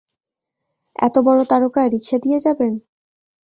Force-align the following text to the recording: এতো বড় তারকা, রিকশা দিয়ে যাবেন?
এতো 0.95 1.19
বড় 1.27 1.39
তারকা, 1.49 1.81
রিকশা 1.93 2.17
দিয়ে 2.23 2.39
যাবেন? 2.45 2.73